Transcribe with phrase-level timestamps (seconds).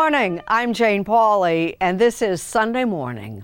[0.00, 0.40] Morning.
[0.46, 3.42] I'm Jane Pauley, and this is Sunday Morning.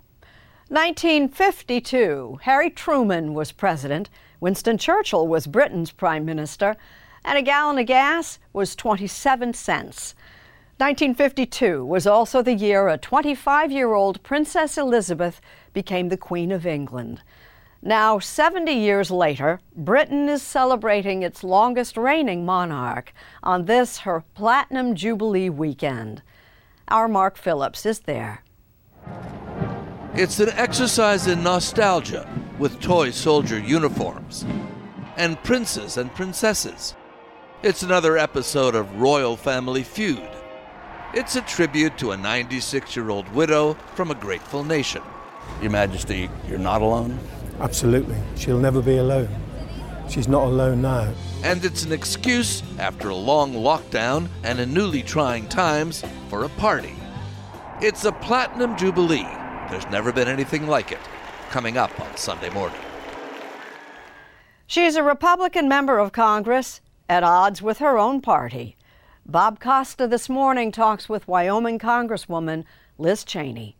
[0.69, 6.77] 1952, Harry Truman was president, Winston Churchill was Britain's prime minister,
[7.25, 10.15] and a gallon of gas was 27 cents.
[10.77, 15.41] 1952 was also the year a 25 year old Princess Elizabeth
[15.73, 17.21] became the Queen of England.
[17.83, 24.95] Now, 70 years later, Britain is celebrating its longest reigning monarch on this, her Platinum
[24.95, 26.23] Jubilee weekend.
[26.89, 28.43] Our Mark Phillips is there.
[30.15, 32.29] It's an exercise in nostalgia
[32.59, 34.45] with toy soldier uniforms
[35.17, 36.95] and princes and princesses.
[37.63, 40.29] It's another episode of Royal Family Feud.
[41.15, 45.03] It's a tribute to a 96 year old widow from a grateful nation.
[45.63, 47.19] Your Majesty, you're not alone?
[47.61, 48.17] Absolutely.
[48.37, 49.29] She'll never be alone.
[50.09, 51.13] She's not alone now.
[51.43, 56.49] And it's an excuse, after a long lockdown and in newly trying times, for a
[56.51, 56.95] party.
[57.81, 59.27] It's a Platinum Jubilee.
[59.71, 61.01] There's never been anything like it.
[61.51, 62.81] Coming up on Sunday morning.
[64.67, 68.77] She's a Republican member of Congress at odds with her own party.
[69.27, 72.65] Bob Costa this morning talks with Wyoming Congresswoman
[72.99, 73.77] Liz Cheney.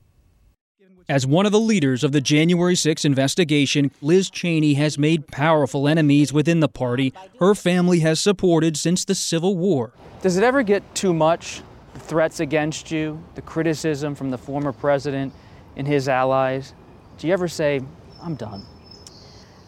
[1.07, 5.87] As one of the leaders of the January 6 investigation, Liz Cheney has made powerful
[5.87, 9.93] enemies within the party her family has supported since the Civil War.
[10.23, 11.61] Does it ever get too much?
[11.93, 15.35] The threats against you, the criticism from the former president
[15.77, 16.73] and his allies?
[17.19, 17.83] Do you ever say,
[18.23, 18.65] I'm done?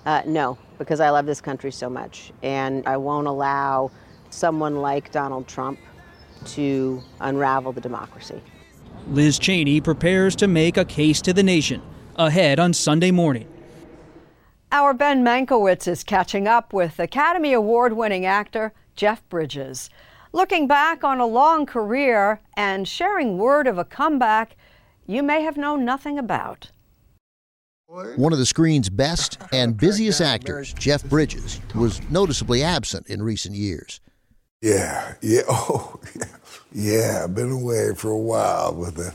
[0.07, 2.33] Uh, no, because I love this country so much.
[2.43, 3.91] And I won't allow
[4.31, 5.79] someone like Donald Trump
[6.47, 8.41] to unravel the democracy.
[9.09, 11.83] Liz Cheney prepares to make a case to the nation
[12.17, 13.49] ahead on Sunday morning.
[14.73, 19.91] Our Ben Mankiewicz is catching up with Academy Award winning actor Jeff Bridges.
[20.33, 24.57] Looking back on a long career and sharing word of a comeback
[25.07, 26.71] you may have known nothing about.
[27.87, 33.55] One of the screen's best and busiest actors, Jeff Bridges, was noticeably absent in recent
[33.55, 34.01] years.
[34.61, 36.25] Yeah, yeah, oh, yeah,
[36.77, 37.23] yeah.
[37.25, 39.15] I've been away for a while with the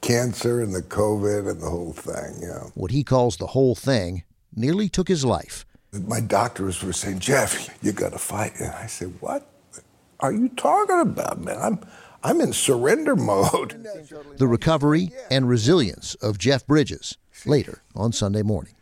[0.00, 2.64] cancer and the COVID and the whole thing, yeah.
[2.74, 4.24] What he calls the whole thing
[4.54, 5.64] nearly took his life.
[5.92, 8.52] My doctors were saying, Jeff, you got to fight.
[8.58, 9.46] And I said, What
[10.20, 11.58] are you talking about, man?
[11.60, 11.80] I'm,
[12.22, 13.86] I'm in surrender mode.
[14.36, 18.74] The recovery and resilience of Jeff Bridges later on Sunday morning.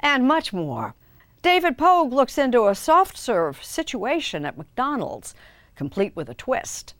[0.00, 0.94] And much more.
[1.42, 5.34] David Pogue looks into a soft serve situation at McDonald's,
[5.76, 6.94] complete with a twist.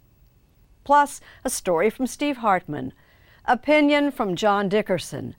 [0.85, 2.93] Plus, a story from Steve Hartman,
[3.45, 5.37] opinion from John Dickerson.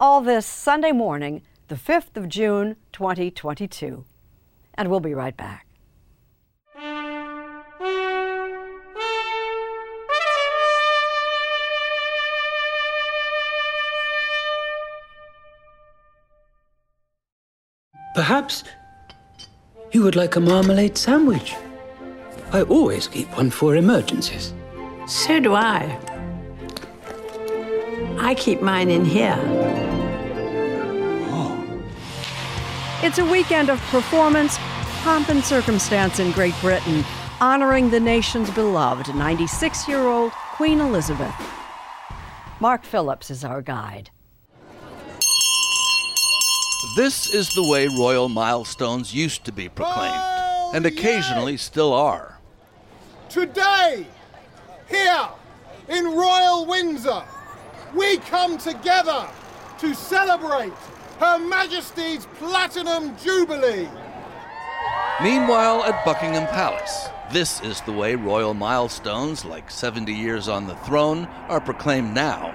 [0.00, 4.04] All this Sunday morning, the 5th of June, 2022.
[4.74, 5.66] And we'll be right back.
[18.14, 18.64] Perhaps
[19.92, 21.54] you would like a marmalade sandwich.
[22.50, 24.54] I always keep one for emergencies.
[25.06, 25.98] So do I.
[28.18, 29.38] I keep mine in here.
[31.30, 31.82] Oh.
[33.02, 34.56] It's a weekend of performance,
[35.02, 37.04] pomp, and circumstance in Great Britain,
[37.38, 41.34] honoring the nation's beloved 96 year old Queen Elizabeth.
[42.60, 44.10] Mark Phillips is our guide.
[46.96, 52.37] This is the way royal milestones used to be proclaimed, and occasionally still are.
[53.28, 54.06] Today,
[54.88, 55.28] here
[55.90, 57.22] in Royal Windsor,
[57.94, 59.28] we come together
[59.80, 60.72] to celebrate
[61.20, 63.86] Her Majesty's Platinum Jubilee.
[65.22, 70.76] Meanwhile, at Buckingham Palace, this is the way royal milestones, like 70 years on the
[70.76, 72.54] throne, are proclaimed now.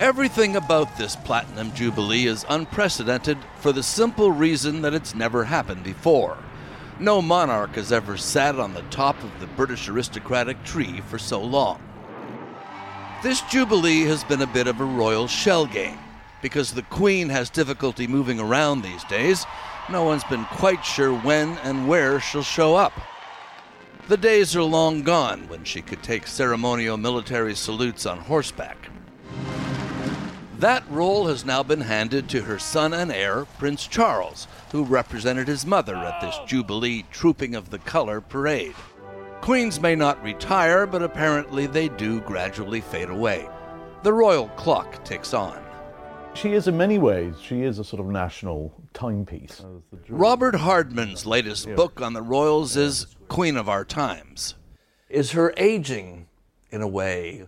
[0.00, 5.84] Everything about this Platinum Jubilee is unprecedented for the simple reason that it's never happened
[5.84, 6.38] before.
[7.00, 11.40] No monarch has ever sat on the top of the British aristocratic tree for so
[11.40, 11.80] long.
[13.22, 15.98] This Jubilee has been a bit of a royal shell game.
[16.42, 19.46] Because the Queen has difficulty moving around these days,
[19.90, 22.92] no one's been quite sure when and where she'll show up.
[24.08, 28.90] The days are long gone when she could take ceremonial military salutes on horseback.
[30.60, 35.48] That role has now been handed to her son and heir, Prince Charles, who represented
[35.48, 38.74] his mother at this Jubilee Trooping of the Color parade.
[39.40, 43.48] Queens may not retire, but apparently they do gradually fade away.
[44.02, 45.64] The royal clock ticks on.
[46.34, 49.64] She is, in many ways, she is a sort of national timepiece.
[50.10, 54.56] Robert Hardman's latest book on the royals is Queen of Our Times.
[55.08, 56.26] Is her aging,
[56.70, 57.46] in a way,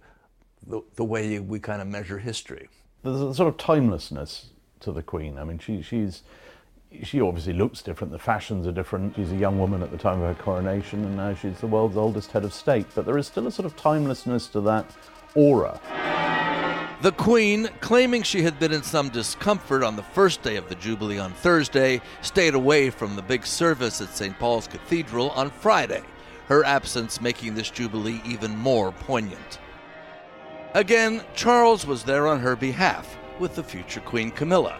[0.67, 2.71] the, the way we kind of measure history?
[3.03, 4.47] There's a sort of timelessness
[4.81, 5.39] to the Queen.
[5.39, 6.23] I mean, she, she's
[7.03, 8.13] she obviously looks different.
[8.13, 9.17] The fashions are different.
[9.17, 11.97] She's a young woman at the time of her coronation, and now she's the world's
[11.97, 12.87] oldest head of state.
[12.95, 14.87] But there is still a sort of timelessness to that
[15.35, 15.81] aura.
[17.01, 20.77] The Queen, claiming she had been in some discomfort on the first day of the
[20.77, 24.39] Jubilee on Thursday, stayed away from the big service at St.
[24.39, 26.03] Paul's Cathedral on Friday,
[26.47, 29.59] her absence making this Jubilee even more poignant.
[30.75, 34.79] Again, Charles was there on her behalf with the future Queen Camilla,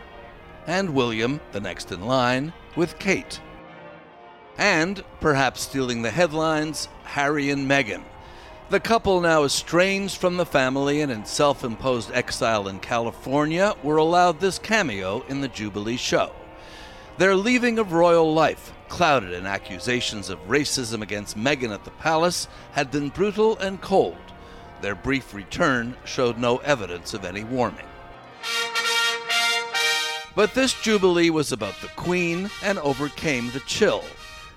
[0.67, 3.41] and William, the next in line, with Kate.
[4.57, 8.05] And, perhaps stealing the headlines, Harry and Meghan.
[8.71, 13.99] The couple, now estranged from the family and in self imposed exile in California, were
[13.99, 16.33] allowed this cameo in the Jubilee show.
[17.19, 22.49] Their leaving of royal life, clouded in accusations of racism against Meghan at the palace,
[22.71, 24.32] had been brutal and cold.
[24.83, 27.87] Their brief return showed no evidence of any warming.
[30.35, 34.03] But this Jubilee was about the Queen and overcame the chill,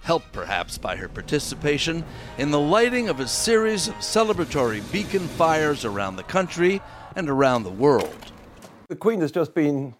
[0.01, 2.03] helped perhaps by her participation
[2.39, 6.81] in the lighting of a series of celebratory beacon fires around the country
[7.15, 8.31] and around the world.
[8.89, 9.93] The Queen has just been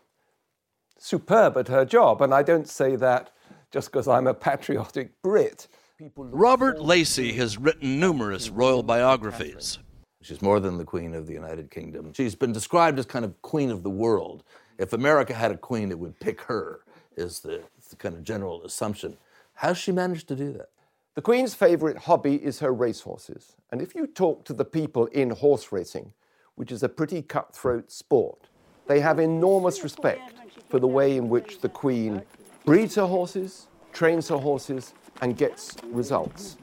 [0.98, 3.29] superb at her job, and I don't say that
[3.70, 5.67] just because I'm a patriotic Brit.
[6.15, 9.77] Robert Lacey has written numerous royal biographies.
[10.25, 12.12] She's more than the Queen of the United Kingdom.
[12.13, 14.44] She's been described as kind of Queen of the world.
[14.79, 16.79] If America had a queen, it would pick her,
[17.15, 19.17] is the, the kind of general assumption.
[19.53, 20.70] How's she managed to do that?
[21.13, 23.55] The Queen's favourite hobby is her racehorses.
[23.72, 26.12] And if you talk to the people in horse racing,
[26.55, 28.48] which is a pretty cutthroat sport,
[28.88, 30.34] they have enormous respect
[30.70, 32.24] for the way in which the Queen
[32.65, 36.58] breeds her horses, trains her horses, and gets results.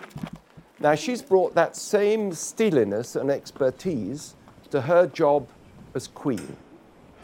[0.83, 4.35] Now, she's brought that same steeliness and expertise
[4.71, 5.47] to her job
[5.95, 6.57] as Queen.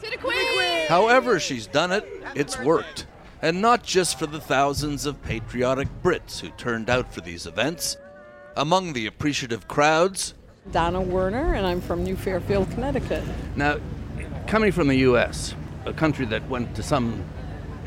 [0.01, 0.87] To the Queen!
[0.87, 3.07] However, she's done it, it's worked.
[3.43, 7.97] And not just for the thousands of patriotic Brits who turned out for these events.
[8.57, 10.35] Among the appreciative crowds,
[10.71, 13.25] Donna Werner, and I'm from New Fairfield, Connecticut.
[13.57, 13.79] Now,
[14.47, 17.25] coming from the U.S., a country that went to some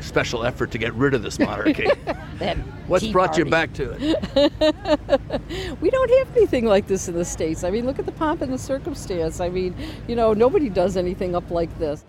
[0.02, 1.86] special effort to get rid of this monarchy.
[2.86, 5.80] What's tea brought you back to it?
[5.80, 7.64] we don't have anything like this in the States.
[7.64, 9.40] I mean, look at the pomp and the circumstance.
[9.40, 9.74] I mean,
[10.08, 12.04] you know, nobody does anything up like this.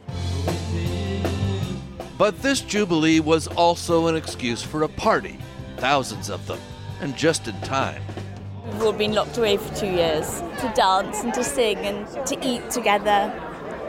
[2.18, 5.40] But this Jubilee was also an excuse for a party,
[5.78, 6.60] thousands of them,
[7.02, 8.02] and just in time.
[8.66, 12.48] We've all been locked away for two years to dance and to sing and to
[12.48, 13.32] eat together.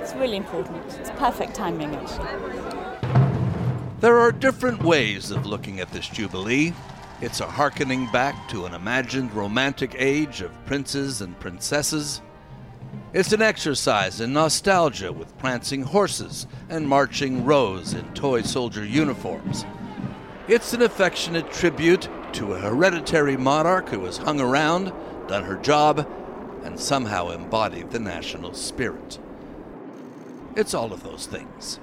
[0.01, 0.83] It's really important.
[1.01, 2.64] It's perfect timing, actually.
[4.05, 6.75] There are different ways of looking at this Jubilee.
[7.23, 12.21] It's a hearkening back to an imagined romantic age of princes and princesses.
[13.15, 19.65] It's an exercise in nostalgia with prancing horses and marching rows in toy soldier uniforms.
[20.49, 24.93] It's an affectionate tribute to a hereditary monarch who has hung around,
[25.29, 26.07] done her job,
[26.63, 29.19] and somehow embodied the national spirit.
[30.57, 31.81] It's all of those things.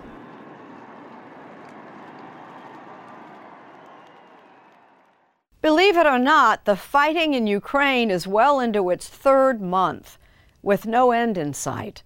[5.61, 10.17] Believe it or not, the fighting in Ukraine is well into its third month,
[10.63, 12.01] with no end in sight.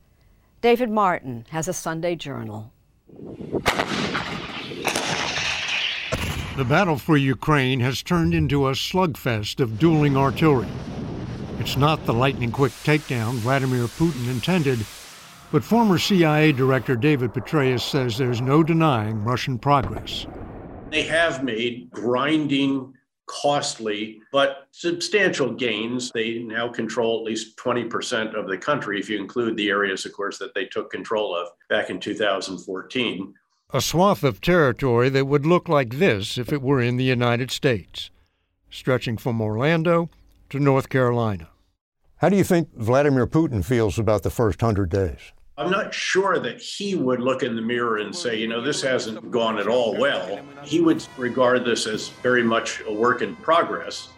[0.60, 2.74] David Martin has a Sunday journal.
[6.58, 10.68] The battle for Ukraine has turned into a slugfest of dueling artillery.
[11.60, 14.80] It's not the lightning quick takedown Vladimir Putin intended,
[15.54, 20.28] but former CIA Director David Petraeus says there's no denying Russian progress.
[20.90, 22.95] They have made grinding,
[23.28, 26.12] costly, but substantial gains.
[26.12, 30.14] They now control at least 20% of the country, if you include the areas, of
[30.14, 33.34] course, that they took control of back in 2014.
[33.74, 37.52] A swath of territory that would look like this if it were in the United
[37.52, 38.12] States,
[38.70, 40.10] stretching from Orlando
[40.50, 41.50] to North Carolina.
[42.18, 45.34] How do you think Vladimir Putin feels about the first hundred days?
[45.58, 48.82] I'm not sure that he would look in the mirror and say, you know, this
[48.82, 50.42] hasn't gone at all well.
[50.64, 54.10] He would regard this as very much a work in progress.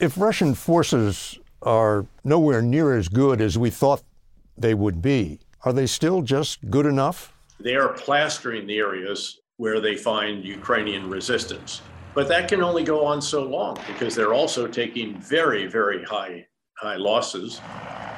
[0.00, 4.02] If Russian forces are nowhere near as good as we thought
[4.58, 7.32] they would be, are they still just good enough?
[7.60, 11.82] They are plastering the areas where they find Ukrainian resistance.
[12.14, 16.46] But that can only go on so long because they're also taking very, very high,
[16.80, 17.60] high losses.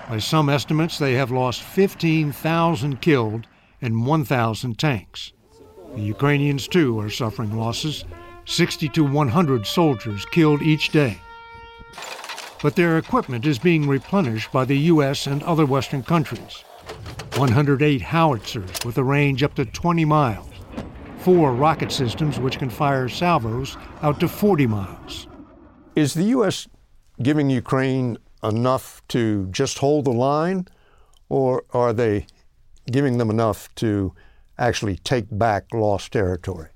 [0.08, 3.48] By some estimates, they have lost 15,000 killed
[3.80, 5.32] and 1,000 tanks.
[5.96, 8.04] The Ukrainians, too, are suffering losses
[8.44, 11.18] 60 to 100 soldiers killed each day.
[12.62, 15.26] But their equipment is being replenished by the U.S.
[15.26, 16.62] and other Western countries.
[17.36, 20.50] 108 howitzers with a range up to 20 miles,
[21.18, 25.26] four rocket systems which can fire salvos out to 40 miles.
[25.96, 26.68] Is the U.S.
[27.20, 30.66] giving Ukraine enough to just hold the line,
[31.28, 32.26] or are they
[32.90, 34.14] giving them enough to
[34.58, 36.68] actually take back lost territory?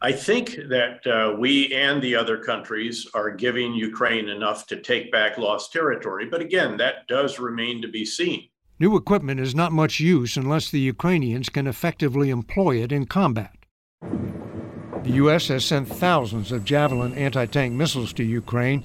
[0.00, 5.10] I think that uh, we and the other countries are giving Ukraine enough to take
[5.10, 6.26] back lost territory.
[6.26, 8.48] But again, that does remain to be seen.
[8.78, 13.56] New equipment is not much use unless the Ukrainians can effectively employ it in combat.
[14.00, 15.48] The U.S.
[15.48, 18.84] has sent thousands of Javelin anti tank missiles to Ukraine,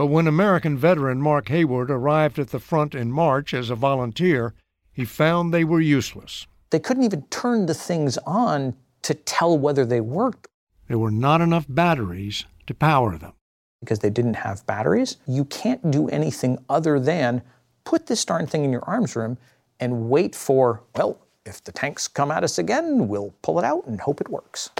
[0.00, 4.54] but when American veteran Mark Hayward arrived at the front in March as a volunteer,
[4.94, 6.46] he found they were useless.
[6.70, 10.48] They couldn't even turn the things on to tell whether they worked.
[10.88, 13.34] There were not enough batteries to power them.
[13.80, 17.42] Because they didn't have batteries, you can't do anything other than
[17.84, 19.36] put this darn thing in your arms room
[19.80, 23.86] and wait for, well, if the tanks come at us again, we'll pull it out
[23.86, 24.70] and hope it works.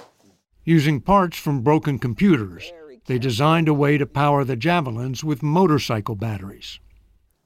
[0.65, 2.73] Using parts from broken computers,
[3.07, 6.79] they designed a way to power the Javelins with motorcycle batteries.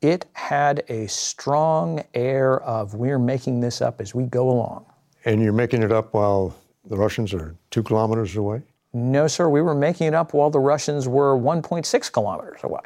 [0.00, 4.84] It had a strong air of we're making this up as we go along.
[5.24, 8.62] And you're making it up while the Russians are two kilometers away?
[8.92, 12.82] No, sir, we were making it up while the Russians were 1.6 kilometers away.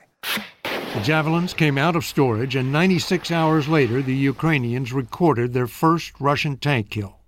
[0.63, 6.13] The Javelins came out of storage, and 96 hours later, the Ukrainians recorded their first
[6.19, 7.19] Russian tank kill.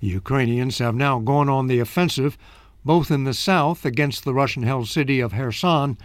[0.00, 2.38] The Ukrainians have now gone on the offensive,
[2.86, 5.98] both in the south against the Russian held city of Kherson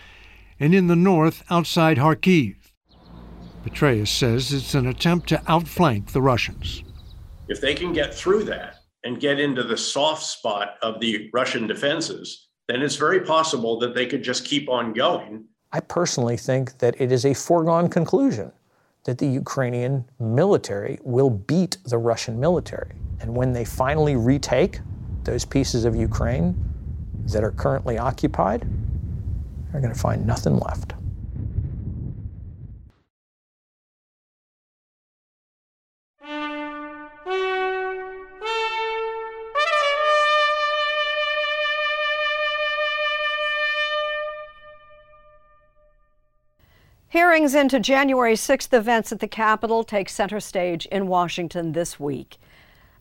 [0.60, 2.56] and in the north outside Kharkiv.
[3.64, 6.84] Petraeus says it's an attempt to outflank the Russians.
[7.48, 11.68] If they can get through that and get into the soft spot of the Russian
[11.68, 15.46] defenses, then it's very possible that they could just keep on going.
[15.72, 18.52] I personally think that it is a foregone conclusion
[19.04, 22.96] that the Ukrainian military will beat the Russian military.
[23.20, 24.80] And when they finally retake
[25.24, 26.71] those pieces of Ukraine
[27.28, 28.68] that are currently occupied,
[29.74, 30.94] are going to find nothing left.
[47.12, 52.38] Hearings into January 6th events at the Capitol take center stage in Washington this week.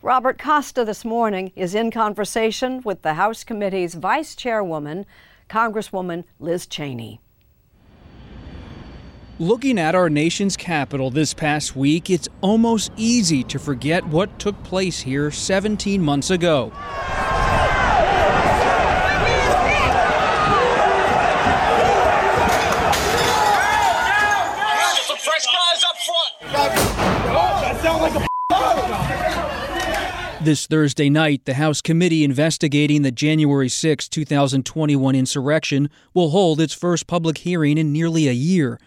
[0.03, 5.05] Robert Costa this morning is in conversation with the House Committee's Vice Chairwoman,
[5.47, 7.21] Congresswoman Liz Cheney.
[9.37, 14.63] Looking at our nation's capital this past week, it's almost easy to forget what took
[14.63, 16.71] place here 17 months ago.
[30.43, 36.73] This Thursday night, the House committee investigating the January 6, 2021 insurrection will hold its
[36.73, 38.79] first public hearing in nearly a year,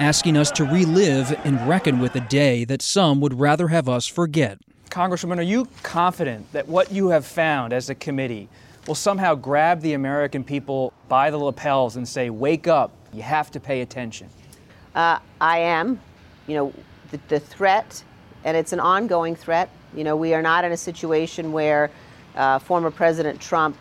[0.00, 4.08] asking us to relive and reckon with a day that some would rather have us
[4.08, 4.58] forget.
[4.90, 8.48] Congresswoman, are you confident that what you have found as a committee
[8.88, 13.52] will somehow grab the American people by the lapels and say, wake up, you have
[13.52, 14.28] to pay attention?
[14.96, 16.00] Uh, I am.
[16.48, 16.72] You know,
[17.12, 18.02] the, the threat,
[18.44, 21.90] and it's an ongoing threat, you know, we are not in a situation where
[22.36, 23.76] uh, former President Trump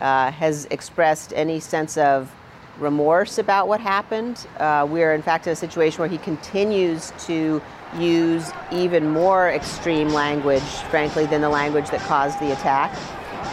[0.00, 2.30] uh, has expressed any sense of
[2.78, 4.46] remorse about what happened.
[4.58, 7.62] Uh, we are, in fact, in a situation where he continues to
[7.98, 12.94] use even more extreme language, frankly, than the language that caused the attack.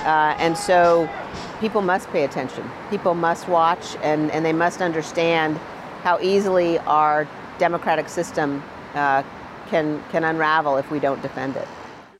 [0.06, 1.10] Uh, and so
[1.62, 2.70] people must pay attention.
[2.90, 5.58] People must watch, and, and they must understand
[6.02, 7.26] how easily our
[7.60, 8.62] democratic system
[8.96, 9.24] uh,
[9.70, 11.67] can, can unravel if we don't defend it.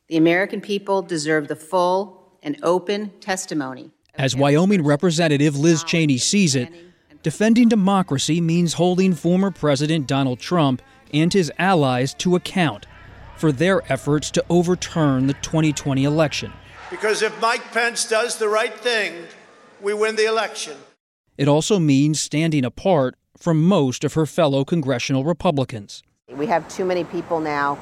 [0.08, 3.92] The American people deserve the full and open testimony.
[4.16, 6.70] As Wyoming Representative Liz Cheney sees it,
[7.24, 10.82] defending democracy means holding former President Donald Trump
[11.14, 12.86] and his allies to account
[13.38, 16.54] for their efforts to overturn the 2020 election.
[16.90, 19.26] Because if Mike Pence does the right thing,
[19.82, 20.78] we win the election.
[21.38, 26.04] It also means standing apart from most of her fellow congressional Republicans.
[26.30, 27.78] We have too many people now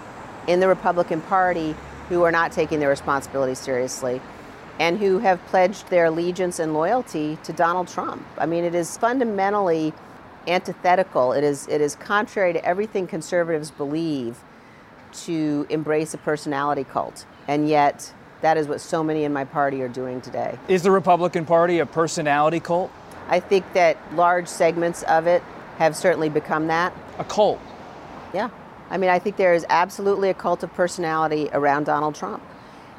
[0.48, 1.76] in the Republican Party
[2.10, 4.20] who are not taking their responsibility seriously
[4.80, 8.26] and who have pledged their allegiance and loyalty to Donald Trump.
[8.39, 9.94] I mean, it is fundamentally
[10.48, 11.34] antithetical.
[11.34, 14.39] It is, it is contrary to everything conservatives believe
[15.13, 17.28] to embrace a personality cult.
[17.48, 18.12] And yet,
[18.42, 20.58] that is what so many in my party are doing today.
[20.68, 22.92] Is the Republican Party a personality cult?
[23.28, 25.44] I think that large segments of it
[25.78, 26.92] have certainly become that.
[27.20, 27.60] A cult?
[28.34, 28.50] Yeah.
[28.89, 32.44] I mean, I think there is absolutely a cult of personality around Donald Trump.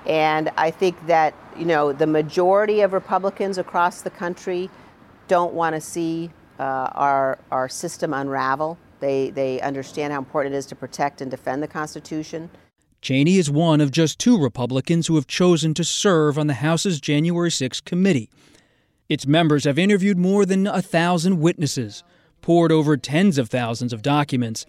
[0.07, 4.71] And I think that, you know, the majority of Republicans across the country
[5.29, 8.79] don't want to see uh, our, our system unravel.
[9.01, 12.51] They, they understand how important it is to protect and defend the Constitution.
[13.01, 17.01] Cheney is one of just two Republicans who have chosen to serve on the House's
[17.01, 18.31] January 6 committee.
[19.09, 22.05] Its members have interviewed more than a thousand witnesses,
[22.41, 24.65] poured over tens of thousands of documents,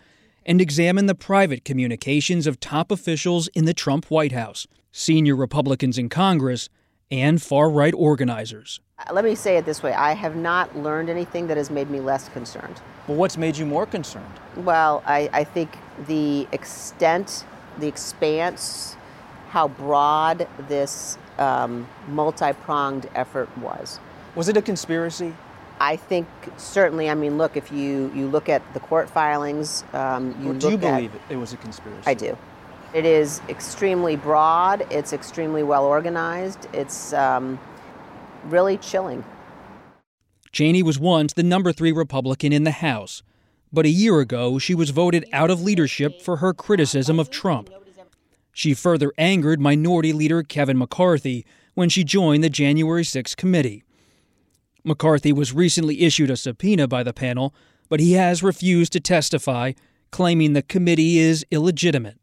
[0.45, 5.97] and examine the private communications of top officials in the Trump White House, senior Republicans
[5.97, 6.69] in Congress,
[7.11, 8.79] and far right organizers.
[8.99, 11.89] Uh, let me say it this way I have not learned anything that has made
[11.89, 12.81] me less concerned.
[13.07, 14.33] Well, what's made you more concerned?
[14.57, 15.77] Well, I, I think
[16.07, 17.45] the extent,
[17.79, 18.95] the expanse,
[19.49, 23.99] how broad this um, multi pronged effort was.
[24.35, 25.33] Was it a conspiracy?
[25.83, 27.09] I think certainly.
[27.09, 30.71] I mean, look if you you look at the court filings, um, you or do
[30.71, 32.03] you believe at, it was a conspiracy?
[32.05, 32.37] I do.
[32.93, 34.87] It is extremely broad.
[34.89, 36.69] It's extremely well organized.
[36.71, 37.59] It's um,
[38.45, 39.25] really chilling.
[40.53, 43.21] Cheney was once the number three Republican in the House,
[43.73, 47.69] but a year ago she was voted out of leadership for her criticism of Trump.
[48.53, 53.83] She further angered Minority Leader Kevin McCarthy when she joined the January 6 committee.
[54.83, 57.53] McCarthy was recently issued a subpoena by the panel,
[57.87, 59.71] but he has refused to testify,
[60.11, 62.17] claiming the committee is illegitimate.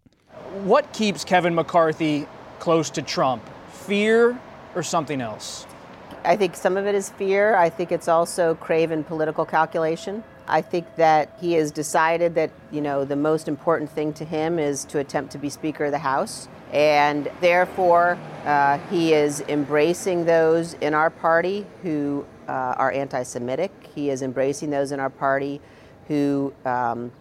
[0.64, 2.26] What keeps Kevin McCarthy
[2.58, 3.42] close to Trump?
[3.72, 4.38] Fear
[4.74, 5.66] or something else?
[6.22, 7.56] I think some of it is fear.
[7.56, 10.22] I think it's also craven political calculation.
[10.46, 14.58] I think that he has decided that, you know, the most important thing to him
[14.58, 16.48] is to attempt to be Speaker of the House.
[16.72, 23.70] And therefore, uh, he is embracing those in our party who uh, are anti Semitic.
[23.94, 25.60] He is embracing those in our party
[26.08, 27.12] who um,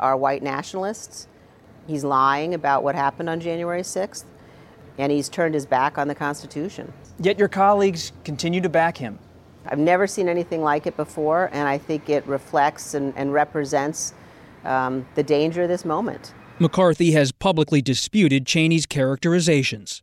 [0.00, 1.28] are white nationalists.
[1.86, 4.24] He's lying about what happened on January 6th,
[4.98, 6.92] and he's turned his back on the Constitution.
[7.20, 9.20] Yet your colleagues continue to back him.
[9.64, 14.12] I've never seen anything like it before, and I think it reflects and, and represents
[14.64, 16.34] um, the danger of this moment.
[16.58, 20.02] McCarthy has publicly disputed Cheney's characterizations.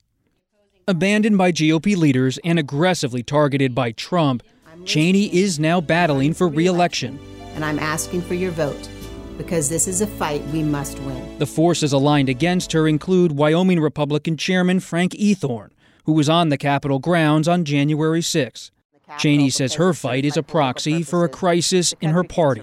[0.87, 4.43] Abandoned by GOP leaders and aggressively targeted by Trump,
[4.85, 7.19] Cheney is now battling for re election.
[7.55, 8.87] and I'm asking for your vote
[9.35, 11.39] because this is a fight we must win.
[11.39, 15.71] The forces aligned against her include Wyoming Republican Chairman Frank Eathorne,
[16.03, 18.69] who was on the Capitol grounds on January 6.
[19.17, 22.61] Cheney says her fight is a proxy for a crisis in her party.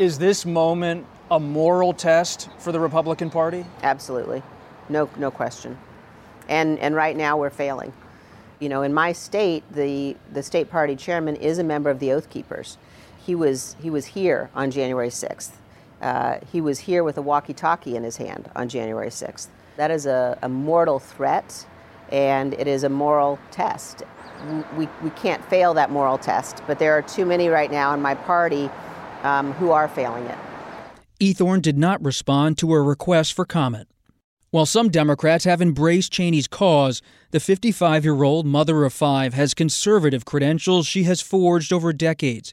[0.00, 3.64] Is this moment a moral test for the Republican Party?
[3.84, 4.42] Absolutely.
[4.88, 5.78] No, no question.
[6.50, 7.94] And, and right now we're failing.
[8.58, 12.12] You know, in my state, the, the state party chairman is a member of the
[12.12, 12.76] Oath Keepers.
[13.24, 15.52] He was, he was here on January 6th.
[16.02, 19.46] Uh, he was here with a walkie talkie in his hand on January 6th.
[19.78, 21.64] That is a, a mortal threat,
[22.10, 24.02] and it is a moral test
[24.76, 28.00] we, we can't fail that moral test, but there are too many right now in
[28.00, 28.70] my party
[29.22, 30.38] um, who are failing it.
[31.18, 33.88] Eathorne did not respond to a request for comment.
[34.52, 39.54] While some Democrats have embraced Cheney's cause, the 55 year old mother of five has
[39.54, 42.52] conservative credentials she has forged over decades.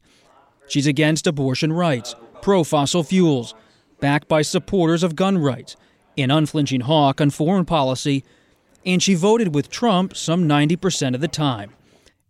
[0.67, 3.55] She's against abortion rights, pro fossil fuels,
[3.99, 5.75] backed by supporters of gun rights,
[6.17, 8.23] an unflinching hawk on foreign policy,
[8.85, 11.73] and she voted with Trump some 90% of the time.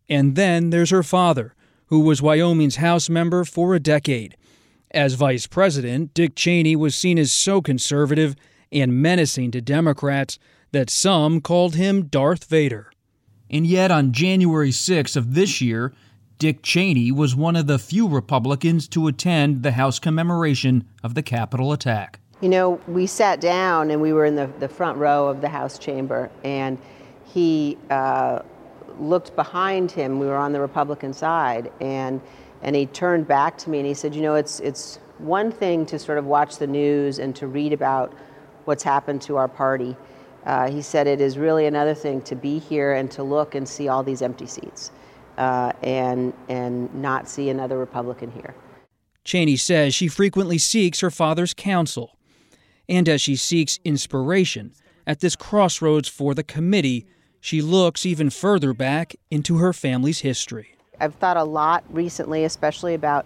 [0.08, 1.54] And then there's her father,
[1.88, 4.38] who was Wyoming's House member for a decade.
[4.92, 8.38] As vice president, Dick Cheney was seen as so conservative
[8.72, 10.40] and menacing to Democrats
[10.72, 12.92] that some called him Darth Vader.
[13.50, 15.94] And yet, on January 6 of this year,
[16.38, 21.24] Dick Cheney was one of the few Republicans to attend the House commemoration of the
[21.24, 22.20] Capitol attack.
[22.42, 25.50] You know, we sat down and we were in the, the front row of the
[25.50, 26.78] House chamber, and
[27.26, 28.42] he uh,
[29.00, 30.20] looked behind him.
[30.20, 32.22] We were on the Republican side, and
[32.62, 35.86] and he turned back to me and he said, "You know, it's it's one thing
[35.88, 38.14] to sort of watch the news and to read about
[38.68, 39.96] what's happened to our party."
[40.46, 43.68] Uh, he said, "It is really another thing to be here and to look and
[43.68, 44.92] see all these empty seats,
[45.38, 48.54] uh, and and not see another Republican here."
[49.24, 52.18] Cheney says she frequently seeks her father's counsel,
[52.88, 54.74] and as she seeks inspiration
[55.06, 57.08] at this crossroads for the committee
[57.40, 60.76] she looks even further back into her family's history.
[61.00, 63.26] I've thought a lot recently, especially about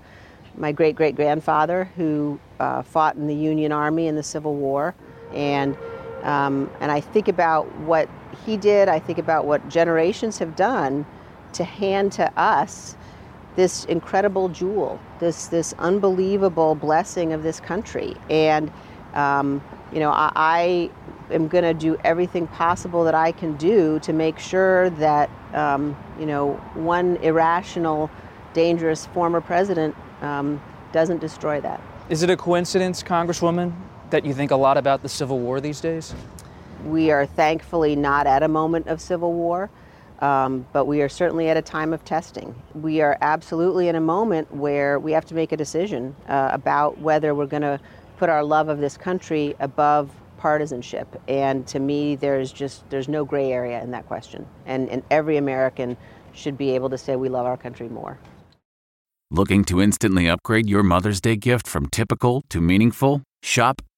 [0.58, 4.94] my great great grandfather who uh, fought in the Union Army in the Civil War.
[5.34, 5.78] And,
[6.24, 8.10] um, and I think about what
[8.46, 11.06] he did, I think about what generations have done
[11.54, 12.96] to hand to us
[13.56, 18.16] this incredible jewel, this, this unbelievable blessing of this country.
[18.30, 18.72] And,
[19.14, 20.90] um, you know, I, I
[21.34, 25.98] am going to do everything possible that I can do to make sure that, um,
[26.18, 28.10] you know, one irrational,
[28.54, 31.82] dangerous former president um, doesn't destroy that.
[32.10, 33.74] Is it a coincidence, Congresswoman,
[34.12, 36.14] that you think a lot about the Civil War these days?
[36.86, 39.70] We are thankfully not at a moment of civil war,
[40.20, 42.56] um, but we are certainly at a time of testing.
[42.74, 47.00] We are absolutely in a moment where we have to make a decision uh, about
[47.00, 47.80] whether we're going to
[48.18, 51.22] put our love of this country above partisanship.
[51.28, 54.48] And to me, there's just there's no gray area in that question.
[54.66, 55.98] And, and every American
[56.34, 58.18] should be able to say we love our country more.
[59.30, 63.22] Looking to instantly upgrade your Mother's Day gift from typical to meaningful?
[63.42, 63.82] Shop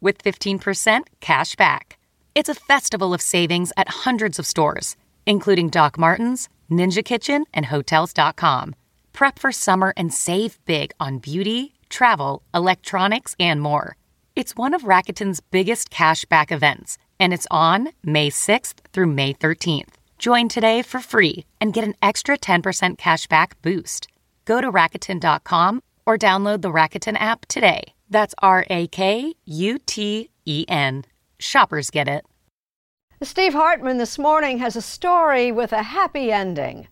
[0.00, 1.98] with 15% cash back.
[2.34, 7.66] It's a festival of savings at hundreds of stores, including Doc Martens, Ninja Kitchen, and
[7.66, 8.74] Hotels.com.
[9.12, 13.96] Prep for summer and save big on beauty, travel, electronics, and more.
[14.36, 19.94] It's one of Rakuten's biggest cashback events, and it's on May 6th through May 13th.
[20.18, 24.06] Join today for free and get an extra 10% cashback boost.
[24.44, 27.94] Go to Rakuten.com or download the Rakuten app today.
[28.10, 31.04] That's R A K U T E N.
[31.38, 32.26] Shoppers get it.
[33.22, 36.88] Steve Hartman this morning has a story with a happy ending.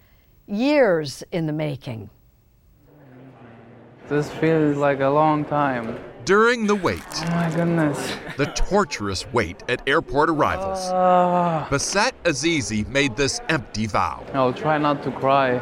[0.46, 2.09] Years in the making.
[4.09, 5.98] This feels like a long time.
[6.24, 7.02] During the wait.
[7.14, 8.16] Oh my goodness.
[8.37, 10.78] The torturous wait at airport arrivals.
[10.87, 14.24] Uh, Baset Azizi made this empty vow.
[14.35, 15.59] I'll try not to cry.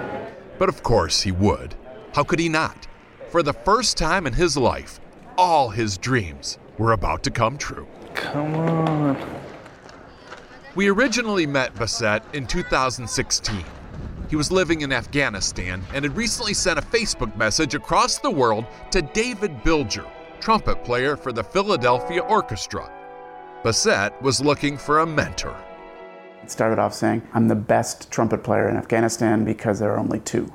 [0.58, 1.74] But of course he would.
[2.12, 2.86] How could he not?
[3.30, 5.00] For the first time in his life,
[5.38, 7.86] all his dreams were about to come true.
[8.14, 9.40] Come on.
[10.74, 13.64] We originally met Baset in 2016.
[14.28, 18.66] He was living in Afghanistan and had recently sent a Facebook message across the world
[18.90, 20.06] to David Bilger,
[20.40, 22.90] trumpet player for the Philadelphia Orchestra.
[23.62, 25.56] Baset was looking for a mentor.
[26.42, 30.20] It started off saying, I'm the best trumpet player in Afghanistan because there are only
[30.20, 30.52] two.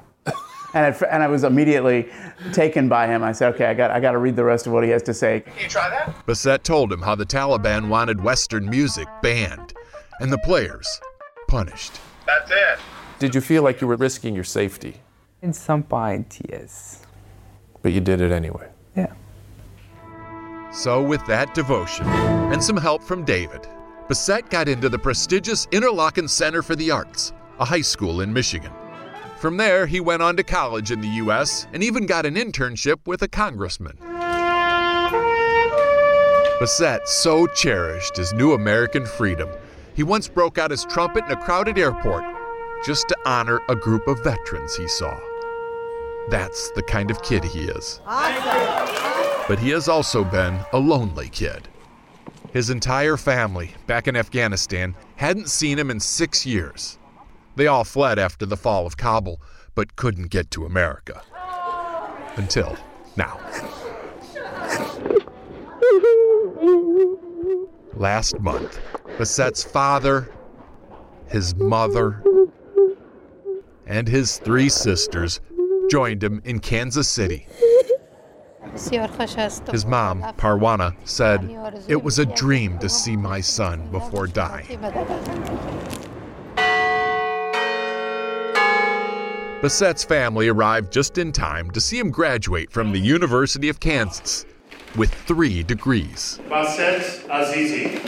[0.74, 2.10] And, I, and I was immediately
[2.54, 3.24] taken by him.
[3.24, 5.04] I said, okay, I got, I got to read the rest of what he has
[5.04, 5.42] to say.
[5.42, 6.26] Can you try that?
[6.26, 9.74] Baset told him how the Taliban wanted Western music banned
[10.20, 11.02] and the players
[11.48, 12.00] punished.
[12.26, 12.80] That's it.
[13.20, 15.02] Did you feel like you were risking your safety?
[15.42, 17.06] In some point, yes.
[17.82, 18.70] But you did it anyway.
[18.96, 19.14] Yeah.
[20.72, 23.68] So, with that devotion and some help from David,
[24.08, 28.72] Baset got into the prestigious Interlochen Center for the Arts, a high school in Michigan.
[29.42, 31.66] From there, he went on to college in the U.S.
[31.74, 33.98] and even got an internship with a congressman.
[36.60, 39.50] Baset so cherished his new American freedom,
[39.96, 42.24] he once broke out his trumpet in a crowded airport
[42.86, 45.20] just to honor a group of veterans he saw.
[46.30, 48.00] That's the kind of kid he is.
[48.06, 51.68] But he has also been a lonely kid.
[52.54, 57.00] His entire family back in Afghanistan hadn't seen him in six years.
[57.56, 59.42] They all fled after the fall of Kabul,
[59.76, 61.22] but couldn't get to America.
[62.36, 62.78] Until
[63.16, 63.40] now.
[67.94, 68.80] Last month,
[69.18, 70.32] Baset's father,
[71.28, 72.24] his mother,
[73.86, 75.42] and his three sisters
[75.90, 77.48] joined him in Kansas City.
[78.74, 81.50] His mom, Parwana, said,
[81.90, 84.80] It was a dream to see my son before dying.
[89.62, 94.46] Baset's family arrived just in time to see him graduate from the University of Kansas
[94.96, 96.40] with three degrees.
[96.50, 98.00] Baset Azizi.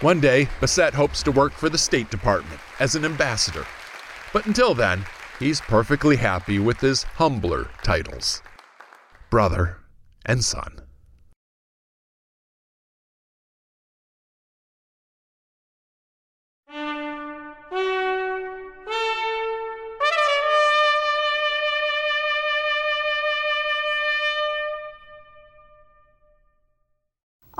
[0.00, 3.66] One day, Baset hopes to work for the State Department as an ambassador.
[4.32, 5.04] But until then,
[5.40, 8.42] he's perfectly happy with his humbler titles
[9.32, 9.78] brother
[10.26, 10.81] and son.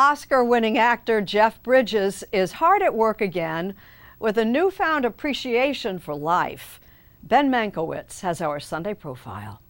[0.02, 3.76] Oscar winning actor Jeff Bridges is hard at work again
[4.18, 6.80] with a newfound appreciation for life.
[7.22, 9.60] Ben Mankiewicz has our Sunday profile.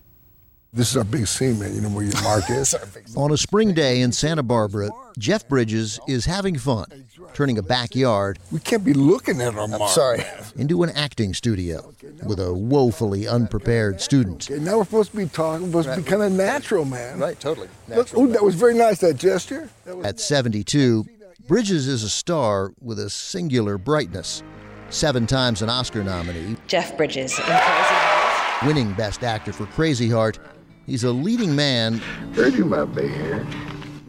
[0.75, 1.75] This is our big scene, man.
[1.75, 2.75] You know where your mark is.
[3.17, 6.87] On a spring day in Santa Barbara, Jeff Bridges is having fun,
[7.35, 8.39] turning a backyard.
[8.51, 9.91] We can't be looking at our mark.
[9.91, 10.25] sorry.
[10.57, 11.93] Into an acting studio
[12.25, 14.51] with a woefully unprepared student.
[14.51, 17.19] Okay, now we're supposed to be talking, we're supposed to be kind of natural, man.
[17.19, 17.69] Right, totally.
[17.89, 19.69] Look, oh, that was very nice, that gesture.
[19.85, 21.05] That was At 72,
[21.49, 24.43] Bridges is a star with a singular brightness.
[24.89, 28.67] Seven times an Oscar nominee, Jeff Bridges in Crazy Heart.
[28.67, 30.39] winning Best Actor for Crazy Heart.
[30.87, 31.99] He's a leading man
[32.35, 33.15] Heard you, my baby.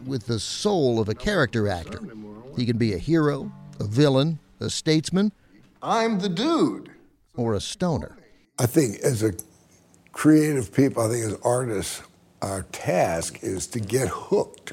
[0.06, 2.00] with the soul of a character actor.
[2.56, 5.32] He can be a hero, a villain, a statesman,
[5.82, 6.90] I'm the dude.
[7.36, 8.16] or a stoner.
[8.58, 9.32] I think as a
[10.12, 12.02] creative people, I think as artists,
[12.42, 14.72] our task is to get hooked.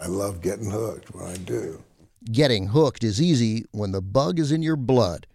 [0.00, 1.82] I love getting hooked when I do.
[2.30, 5.26] Getting hooked is easy when the bug is in your blood.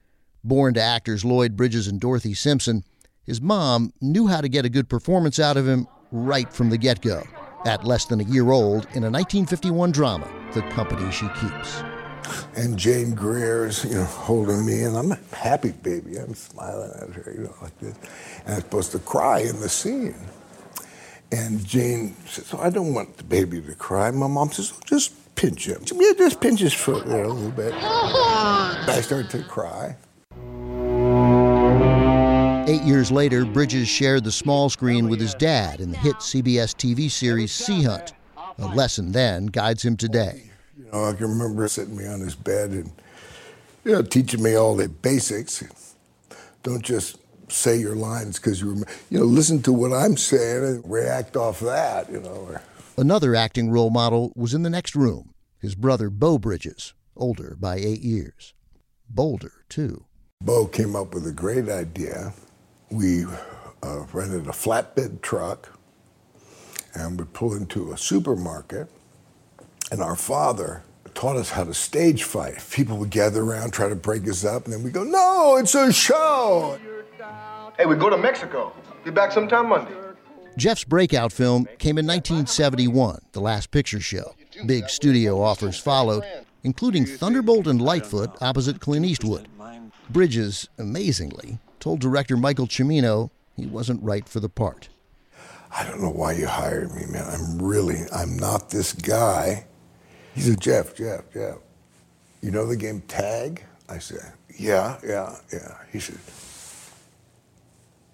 [0.44, 2.84] Born to actors Lloyd Bridges and Dorothy Simpson,
[3.30, 6.80] his mom knew how to get a good performance out of him right from the
[6.80, 7.22] get go.
[7.64, 11.84] At less than a year old, in a 1951 drama, The Company She Keeps.
[12.56, 16.18] And Jane Greer's, you know, holding me, and I'm a happy baby.
[16.18, 17.96] I'm smiling at her, you know, like this.
[18.46, 20.16] And I'm supposed to cry in the scene.
[21.32, 24.10] And Jane says, oh, I don't want the baby to cry.
[24.10, 25.84] My mom says, oh, just pinch him.
[25.94, 27.76] Yeah, just pinch his foot there a little bit.
[27.78, 29.98] I start to cry.
[32.70, 36.76] Eight years later, Bridges shared the small screen with his dad in the hit CBS
[36.76, 38.14] TV series Sea Hunt.
[38.60, 40.52] A lesson then guides him today.
[40.78, 42.92] You know, I can remember sitting me on his bed and,
[43.84, 45.96] you know, teaching me all the basics.
[46.62, 47.18] Don't just
[47.52, 51.36] say your lines because you, rem- you know, listen to what I'm saying and react
[51.36, 52.50] off that, you know.
[52.52, 52.62] Or,
[53.00, 57.78] Another acting role model was in the next room, his brother Beau Bridges, older by
[57.78, 58.54] eight years.
[59.10, 60.06] Bolder, too.
[60.40, 62.32] Bo came up with a great idea.
[62.92, 63.26] We
[63.84, 65.78] uh, rented a flatbed truck
[66.94, 68.90] and we pull into a supermarket.
[69.92, 72.64] And our father taught us how to stage fight.
[72.72, 75.76] People would gather around, try to break us up, and then we go, No, it's
[75.76, 76.80] a show.
[77.78, 78.74] Hey, we go to Mexico.
[79.04, 79.94] Be back sometime Monday.
[80.58, 84.36] Jeff's breakout film came in 1971, The Last Picture Show.
[84.66, 86.24] Big studio offers followed,
[86.64, 89.48] including Thunderbolt and Lightfoot opposite Clint Eastwood.
[90.10, 94.90] Bridges, amazingly, told director Michael Cimino he wasn't right for the part.
[95.72, 97.26] I don't know why you hired me, man.
[97.28, 99.66] I'm really, I'm not this guy.
[100.34, 101.58] He said, Jeff, Jeff, Jeff,
[102.42, 103.64] you know the game tag?
[103.88, 105.76] I said, yeah, yeah, yeah.
[105.92, 106.18] He said,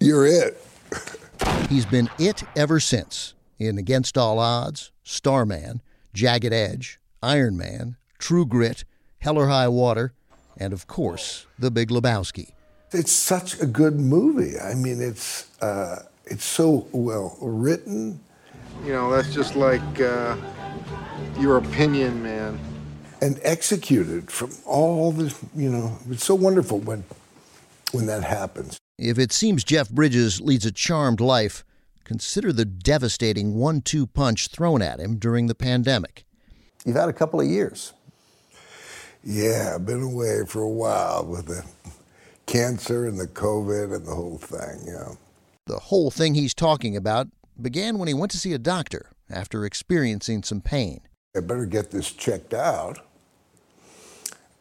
[0.00, 0.62] you're it.
[1.68, 5.80] He's been it ever since in Against All Odds, Starman,
[6.12, 8.84] Jagged Edge, Iron Man, True Grit,
[9.20, 10.12] Hell or High Water,
[10.58, 12.50] and of course, The Big Lebowski.
[12.92, 14.58] It's such a good movie.
[14.58, 18.20] I mean, it's uh, it's so well written.
[18.84, 20.36] You know, that's just like uh,
[21.38, 22.58] your opinion, man.
[23.20, 27.04] And executed from all the, you know, it's so wonderful when
[27.92, 28.78] when that happens.
[28.98, 31.64] If it seems Jeff Bridges leads a charmed life,
[32.04, 36.24] consider the devastating one two punch thrown at him during the pandemic.
[36.84, 37.92] You've had a couple of years.
[39.24, 41.64] Yeah, I've been away for a while with the
[42.46, 45.14] cancer and the COVID and the whole thing, yeah.
[45.66, 47.28] The whole thing he's talking about
[47.60, 51.00] began when he went to see a doctor after experiencing some pain.
[51.36, 53.00] I better get this checked out.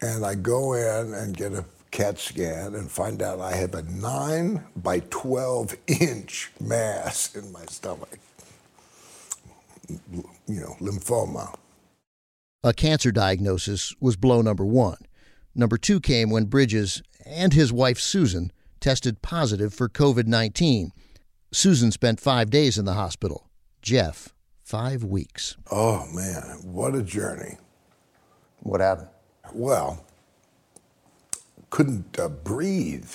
[0.01, 3.83] And I go in and get a CAT scan and find out I have a
[3.83, 8.19] 9 by 12 inch mass in my stomach.
[9.87, 11.55] You know, lymphoma.
[12.63, 14.97] A cancer diagnosis was blow number one.
[15.53, 20.91] Number two came when Bridges and his wife Susan tested positive for COVID 19.
[21.51, 23.49] Susan spent five days in the hospital.
[23.81, 24.33] Jeff,
[24.63, 25.57] five weeks.
[25.71, 27.57] Oh, man, what a journey.
[28.59, 29.09] What happened?
[29.53, 30.05] Well,
[31.69, 33.11] couldn't uh, breathe.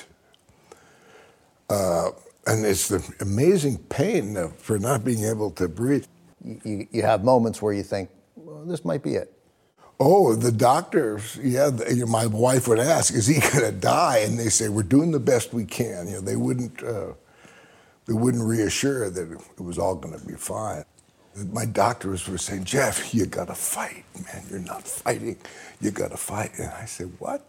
[1.69, 2.11] Uh,
[2.47, 6.07] and it's the amazing pain uh, for not being able to breathe.
[6.45, 9.33] You, you have moments where you think, well, this might be it.
[10.01, 14.21] Oh, the doctors, yeah, the, my wife would ask, is he going to die?
[14.21, 16.09] And they say, we're doing the best we can.
[16.09, 17.13] You know, they wouldn't, uh,
[18.07, 20.85] they wouldn't reassure that it was all going to be fine.
[21.53, 24.45] My doctors were saying, Jeff, you got to fight, man.
[24.51, 25.37] You're not fighting.
[25.81, 26.53] You got to fight.
[26.59, 27.47] And I said, what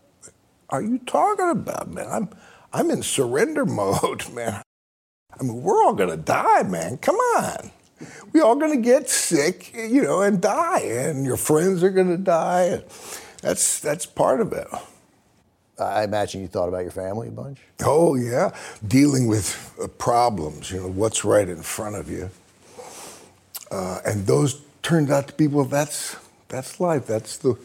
[0.70, 2.08] are you talking about, man?
[2.10, 2.30] I'm,
[2.74, 4.62] I'm in surrender mode, man.
[5.40, 6.98] I mean, we're all going to die, man.
[6.98, 7.72] Come on
[8.34, 12.10] we all going to get sick, you know, and die, and your friends are going
[12.10, 12.63] to die.
[12.63, 12.84] And
[13.41, 14.67] that's that's part of it.
[15.80, 17.60] I imagine you thought about your family a bunch.
[17.84, 18.56] Oh yeah,
[18.88, 20.72] dealing with uh, problems.
[20.72, 22.30] You know, what's right in front of you,
[23.72, 25.65] uh, and those turned out to be well.
[25.65, 26.15] That's
[26.50, 27.08] that's life.
[27.08, 27.58] That's the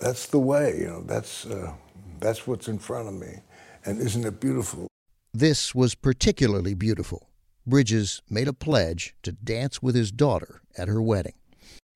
[0.00, 0.78] that's the way.
[0.78, 1.72] You know, that's uh,
[2.20, 3.40] that's what's in front of me,
[3.84, 4.86] and isn't it beautiful?
[5.32, 7.29] This was particularly beautiful.
[7.66, 11.34] Bridges made a pledge to dance with his daughter at her wedding.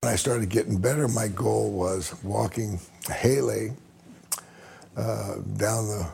[0.01, 3.73] When I started getting better, my goal was walking Hayley
[4.97, 6.07] uh, down the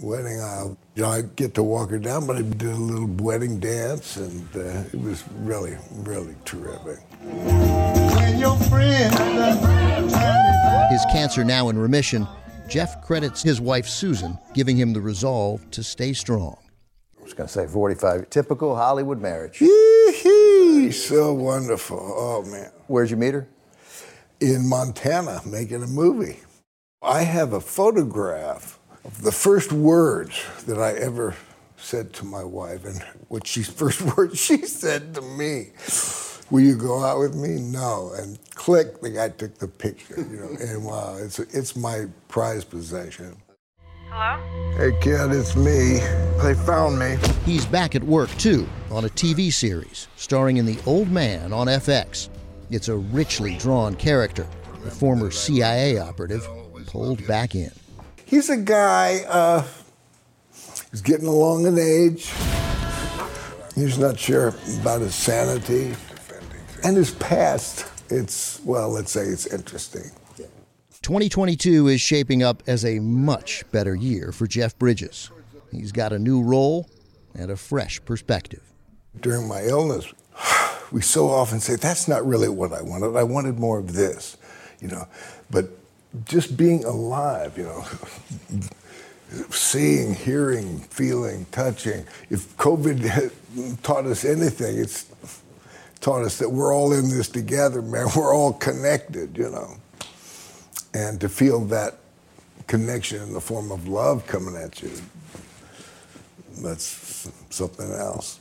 [0.00, 0.76] wedding aisle.
[0.94, 4.16] You know, I get to walk her down, but I did a little wedding dance,
[4.16, 7.00] and uh, it was really, really terrific.
[10.90, 12.26] His cancer now in remission,
[12.68, 16.56] Jeff credits his wife Susan giving him the resolve to stay strong.
[17.26, 19.60] I was going to say 45, typical Hollywood marriage.
[19.60, 21.98] Yee-hee, so wonderful.
[21.98, 22.70] Oh, man.
[22.86, 23.48] Where'd you meet her?
[24.38, 26.38] In Montana, making a movie.
[27.02, 31.34] I have a photograph of the first words that I ever
[31.76, 35.72] said to my wife, and what she's first words she said to me.
[36.52, 37.60] Will you go out with me?
[37.60, 38.12] No.
[38.16, 42.70] And click, the guy took the picture, you know, and wow, it's, it's my prized
[42.70, 43.36] possession.
[44.18, 44.40] Hello?
[44.78, 45.98] Hey, kid, it's me.
[46.42, 47.18] They found me.
[47.44, 51.66] He's back at work, too, on a TV series starring in The Old Man on
[51.66, 52.30] FX.
[52.70, 54.46] It's a richly drawn character,
[54.86, 56.48] a former CIA operative
[56.86, 57.70] pulled back in.
[58.24, 59.66] He's a guy, uh,
[60.90, 62.32] he's getting along in age.
[63.74, 65.94] He's not sure about his sanity
[66.82, 67.84] and his past.
[68.08, 70.10] It's, well, let's say it's interesting.
[71.06, 75.30] 2022 is shaping up as a much better year for Jeff Bridges.
[75.70, 76.90] He's got a new role
[77.32, 78.72] and a fresh perspective.
[79.20, 80.12] During my illness,
[80.90, 83.16] we so often say, that's not really what I wanted.
[83.16, 84.36] I wanted more of this,
[84.80, 85.06] you know.
[85.48, 85.68] But
[86.24, 87.84] just being alive, you know,
[89.50, 92.04] seeing, hearing, feeling, touching.
[92.30, 93.30] If COVID
[93.84, 95.06] taught us anything, it's
[96.00, 98.08] taught us that we're all in this together, man.
[98.16, 99.76] We're all connected, you know.
[100.94, 101.98] And to feel that
[102.66, 104.90] connection in the form of love coming at you,
[106.62, 108.40] that's something else.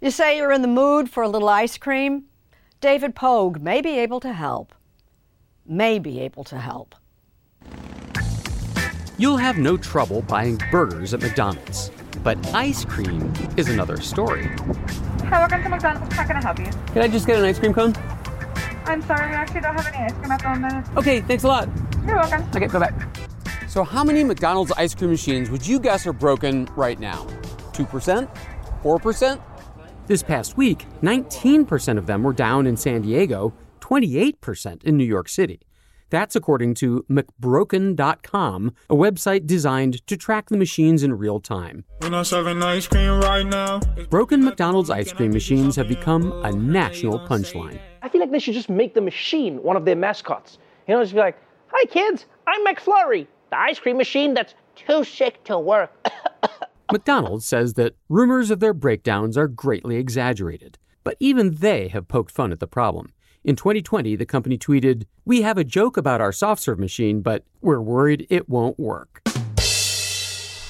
[0.00, 2.24] You say you're in the mood for a little ice cream?
[2.80, 4.74] David Pogue may be able to help.
[5.66, 6.94] May be able to help.
[9.18, 11.90] You'll have no trouble buying burgers at McDonald's.
[12.22, 14.46] But ice cream is another story.
[15.24, 16.14] Hi, welcome to McDonald's.
[16.14, 16.70] How can I help you?
[16.92, 17.94] Can I just get an ice cream cone?
[18.84, 20.86] I'm sorry, we actually don't have any ice cream at the moment.
[20.96, 21.68] Okay, thanks a lot.
[22.06, 22.42] You're welcome.
[22.54, 23.06] Okay, bye bye.
[23.68, 27.24] So, how many McDonald's ice cream machines would you guess are broken right now?
[27.72, 28.28] 2%?
[28.82, 29.42] 4%?
[30.06, 35.28] This past week, 19% of them were down in San Diego, 28% in New York
[35.28, 35.60] City.
[36.10, 41.84] That's according to McBroken.com, a website designed to track the machines in real time.
[42.02, 43.78] We're not serving ice cream right now.
[44.10, 47.78] Broken McDonald's ice cream machines have become a national punchline.
[48.02, 50.58] I feel like they should just make the machine one of their mascots.
[50.86, 51.36] You know, just be like,
[51.68, 55.92] "Hi kids, I'm McFlurry, the ice cream machine that's too sick to work."
[56.92, 62.32] McDonald's says that rumors of their breakdowns are greatly exaggerated, but even they have poked
[62.32, 63.12] fun at the problem.
[63.44, 67.44] In 2020, the company tweeted, We have a joke about our soft serve machine, but
[67.60, 69.22] we're worried it won't work.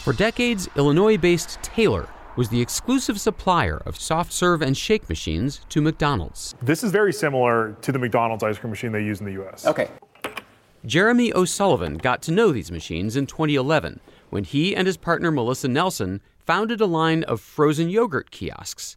[0.05, 5.61] For decades, Illinois based Taylor was the exclusive supplier of soft serve and shake machines
[5.69, 6.55] to McDonald's.
[6.63, 9.67] This is very similar to the McDonald's ice cream machine they use in the US.
[9.67, 9.89] Okay.
[10.87, 14.01] Jeremy O'Sullivan got to know these machines in 2011
[14.31, 18.97] when he and his partner Melissa Nelson founded a line of frozen yogurt kiosks.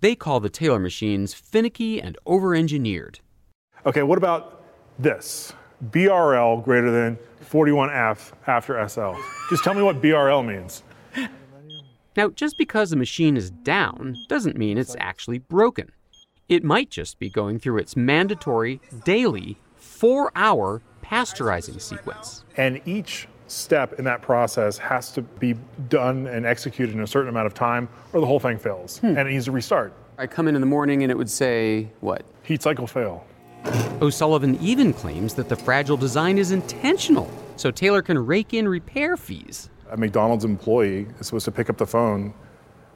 [0.00, 3.20] They call the Taylor machines finicky and over engineered.
[3.86, 4.64] Okay, what about
[4.98, 5.52] this?
[5.90, 7.18] BRL greater than
[7.50, 9.12] 41F after SL.
[9.48, 10.82] Just tell me what BRL means.
[12.16, 15.90] Now, just because a machine is down doesn't mean it's actually broken.
[16.48, 22.44] It might just be going through its mandatory daily four hour pasteurizing sequence.
[22.56, 25.54] And each step in that process has to be
[25.88, 29.06] done and executed in a certain amount of time, or the whole thing fails hmm.
[29.06, 29.92] and it needs to restart.
[30.18, 32.24] I come in in the morning and it would say, what?
[32.42, 33.26] Heat cycle fail.
[34.00, 39.16] O'Sullivan even claims that the fragile design is intentional, so Taylor can rake in repair
[39.16, 39.70] fees.
[39.92, 42.32] A McDonald's employee is supposed to pick up the phone,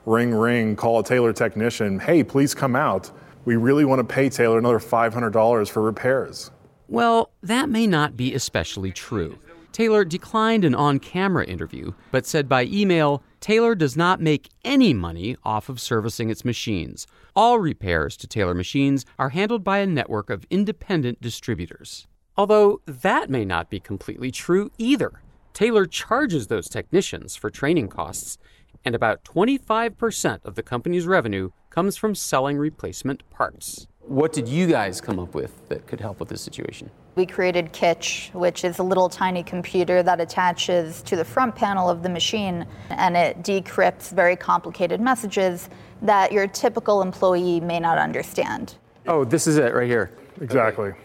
[0.06, 3.10] ring, ring, call a Taylor technician, hey, please come out.
[3.44, 6.50] We really want to pay Taylor another $500 for repairs.
[6.88, 9.38] Well, that may not be especially true.
[9.72, 14.94] Taylor declined an on camera interview, but said by email Taylor does not make any
[14.94, 17.06] money off of servicing its machines.
[17.34, 22.06] All repairs to Taylor machines are handled by a network of independent distributors.
[22.38, 25.20] Although that may not be completely true either.
[25.56, 28.36] Taylor charges those technicians for training costs,
[28.84, 33.86] and about 25% of the company's revenue comes from selling replacement parts.
[34.00, 36.90] What did you guys come up with that could help with this situation?
[37.14, 41.88] We created Kytch, which is a little tiny computer that attaches to the front panel
[41.88, 45.70] of the machine and it decrypts very complicated messages
[46.02, 48.74] that your typical employee may not understand.
[49.06, 50.10] Oh, this is it right here.
[50.38, 50.88] Exactly.
[50.88, 50.98] Okay.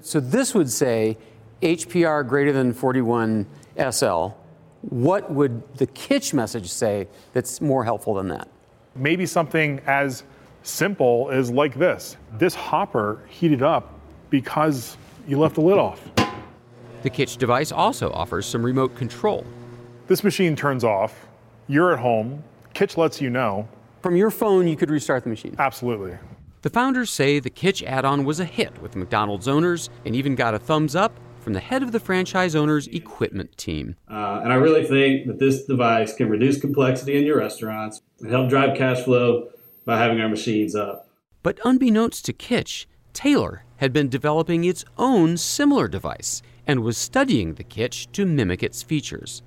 [0.00, 1.18] So this would say
[1.60, 3.46] HPR greater than 41
[3.78, 4.28] SL.
[4.82, 8.48] What would the Kytch message say that's more helpful than that?
[8.94, 10.24] Maybe something as
[10.62, 13.94] simple as like this this hopper heated up
[14.30, 14.96] because
[15.26, 16.00] you left the lid off.
[17.02, 19.46] The Kytch device also offers some remote control.
[20.08, 21.26] This machine turns off,
[21.68, 22.42] you're at home,
[22.74, 23.68] Kytch lets you know.
[24.02, 25.56] From your phone, you could restart the machine.
[25.58, 26.16] Absolutely.
[26.62, 30.34] The founders say the Kytch add on was a hit with McDonald's owners and even
[30.34, 33.94] got a thumbs up from the head of the franchise owner's equipment team.
[34.10, 38.32] Uh, and I really think that this device can reduce complexity in your restaurants and
[38.32, 39.50] help drive cash flow
[39.84, 41.08] by having our machines up.
[41.44, 47.54] But unbeknownst to Kytch, Taylor had been developing its own similar device and was studying
[47.54, 49.44] the Kytch to mimic its features.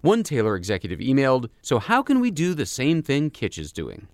[0.00, 4.08] One Taylor executive emailed, So, how can we do the same thing Kytch is doing?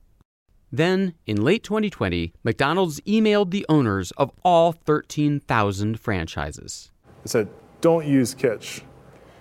[0.72, 6.90] Then, in late 2020, McDonald's emailed the owners of all 13,000 franchises.
[7.24, 7.48] It said,
[7.80, 8.82] Don't use Kytch.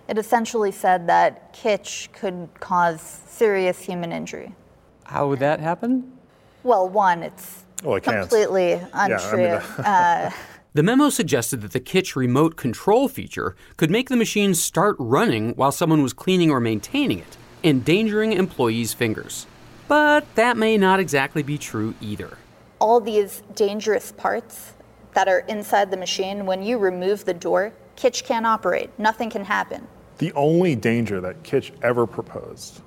[0.07, 4.55] It essentially said that Kytch could cause serious human injury.
[5.03, 6.13] How would that happen?
[6.63, 9.41] Well, one, it's well, it completely untrue.
[9.41, 10.31] Yeah, I mean, uh,
[10.73, 15.51] the memo suggested that the Kytch remote control feature could make the machine start running
[15.55, 19.45] while someone was cleaning or maintaining it, endangering employees' fingers.
[19.87, 22.37] But that may not exactly be true either.
[22.79, 24.73] all these dangerous parts
[25.17, 28.91] that are inside the machine, when you remove the door, Kytch can't operate.
[28.99, 29.87] Nothing can happen.
[30.19, 32.81] The only danger that Kytch ever proposed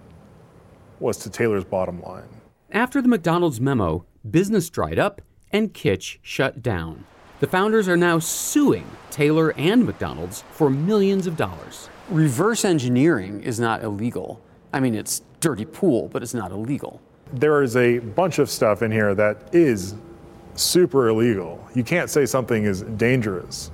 [1.00, 2.28] was to Taylor's bottom line.
[2.70, 5.20] After the McDonald's memo, business dried up
[5.50, 7.04] and Kytch shut down.
[7.40, 11.88] The founders are now suing Taylor and McDonald's for millions of dollars.
[12.10, 14.40] Reverse engineering is not illegal.
[14.72, 17.02] I mean, it's dirty pool, but it's not illegal.
[17.32, 19.96] There is a bunch of stuff in here that is
[20.62, 21.64] super illegal.
[21.74, 23.70] You can't say something is dangerous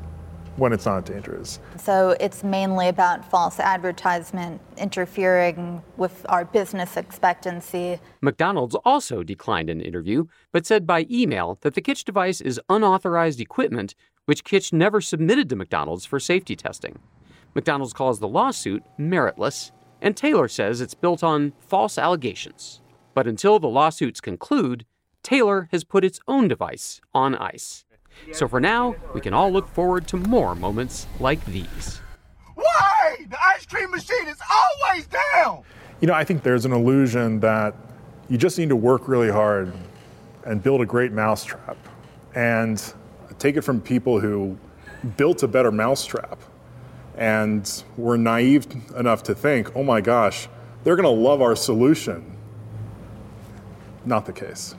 [0.57, 1.61] when it's not dangerous.
[1.77, 7.99] So it's mainly about false advertisement interfering with our business expectancy.
[8.23, 13.41] McDonald's also declined an interview, but said by email that the Kytch device is unauthorized
[13.41, 16.99] equipment, which Kytch never submitted to McDonald's for safety testing.
[17.55, 22.81] McDonald's calls the lawsuit meritless, and Taylor says it's built on false allegations.
[23.15, 24.85] But until the lawsuits conclude,
[25.27, 27.85] Taylor has put its own device on ice.
[28.31, 32.01] So for now, we can all look forward to more moments like these.
[32.55, 33.17] Why?
[33.29, 35.65] The ice cream machine is always down.
[36.01, 37.75] You know, I think there's an illusion that
[38.29, 39.73] you just need to work really hard
[40.45, 41.77] and build a great mousetrap.
[42.37, 42.81] And
[43.41, 44.57] take it from people who
[45.17, 46.41] built a better mousetrap
[47.17, 50.47] and were naive enough to think, oh my gosh,
[50.85, 52.37] they're going to love our solution.
[54.05, 54.77] Not the case.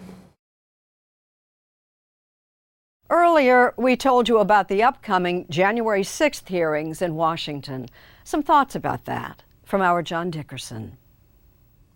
[3.38, 7.86] Earlier, we told you about the upcoming January 6th hearings in Washington.
[8.24, 10.98] Some thoughts about that from our John Dickerson.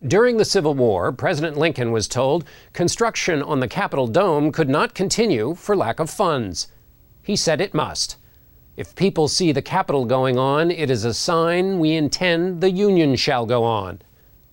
[0.07, 4.93] During the Civil War, President Lincoln was told construction on the Capitol Dome could not
[4.93, 6.67] continue for lack of funds.
[7.23, 8.17] He said it must.
[8.77, 13.15] If people see the Capitol going on, it is a sign we intend the Union
[13.15, 14.03] shall go on.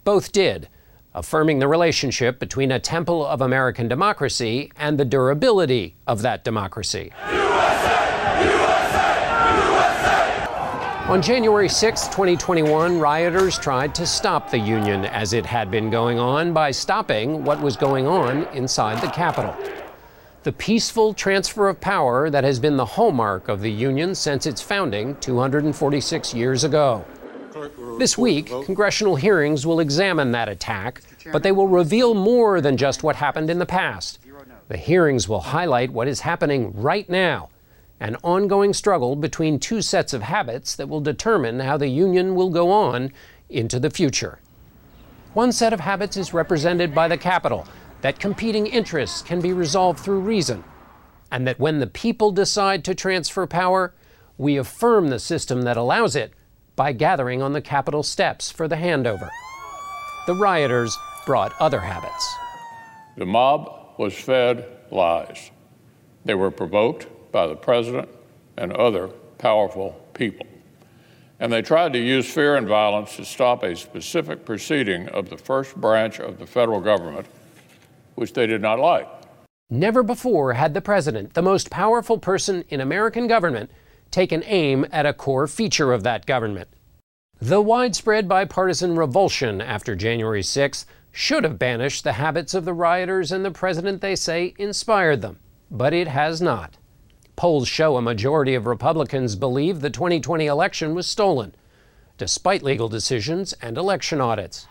[0.05, 0.71] Both did
[1.19, 7.13] affirming the relationship between a temple of American democracy and the durability of that democracy.
[7.33, 9.19] USA, USA,
[9.67, 10.47] USA.
[11.09, 16.21] On January 6, 2021, rioters tried to stop the Union as it had been going
[16.21, 19.57] on by stopping what was going on inside the Capitol.
[20.45, 24.63] The peaceful transfer of power that has been the hallmark of the Union since its
[24.63, 27.05] founding 246 years ago.
[27.99, 31.03] This week, congressional hearings will examine that attack,
[31.33, 34.19] but they will reveal more than just what happened in the past.
[34.69, 37.49] The hearings will highlight what is happening right now
[38.01, 42.51] an ongoing struggle between two sets of habits that will determine how the Union will
[42.51, 43.13] go on
[43.49, 44.39] into the future.
[45.35, 47.67] One set of habits is represented by the Capitol
[48.01, 50.63] that competing interests can be resolved through reason,
[51.33, 53.93] and that when the people decide to transfer power,
[54.37, 56.33] we affirm the system that allows it
[56.79, 59.29] by gathering on the Capitol steps for the handover.
[60.29, 62.35] The rioters brought other habits.
[63.17, 65.51] The mob was fed lies.
[66.25, 68.09] They were provoked by the president
[68.57, 69.09] and other
[69.39, 70.47] powerful people.
[71.41, 75.37] And they tried to use fear and violence to stop a specific proceeding of the
[75.37, 77.27] first branch of the federal government,
[78.15, 79.09] which they did not like.
[79.69, 83.69] Never before had the president, the most powerful person in American government,
[84.11, 86.69] taken aim at a core feature of that government.
[87.41, 93.31] The widespread bipartisan revulsion after January 6th should have banished the habits of the rioters
[93.33, 95.39] and the president they say inspired them,
[95.71, 96.77] but it has not.
[97.37, 101.55] Polls show a majority of Republicans believe the 2020 election was stolen,
[102.17, 104.67] despite legal decisions and election audits.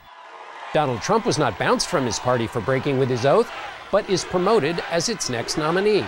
[0.73, 3.49] Donald Trump was not bounced from his party for breaking with his oath,
[3.89, 6.05] but is promoted as its next nominee.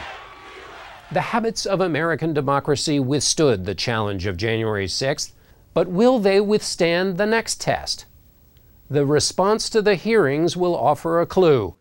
[1.11, 5.31] The habits of American democracy withstood the challenge of January 6th,
[5.73, 8.05] but will they withstand the next test?
[8.91, 11.73] The response to the hearings will offer a clue.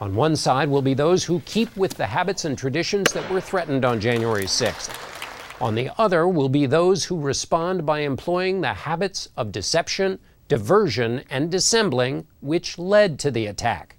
[0.00, 3.40] On one side will be those who keep with the habits and traditions that were
[3.40, 4.92] threatened on January 6th.
[5.60, 11.24] On the other will be those who respond by employing the habits of deception, diversion,
[11.28, 13.96] and dissembling which led to the attack.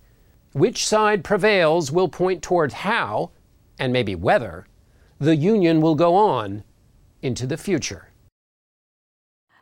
[0.53, 3.31] Which side prevails will point toward how,
[3.77, 4.65] and maybe whether,
[5.19, 6.63] the Union will go on
[7.21, 8.09] into the future.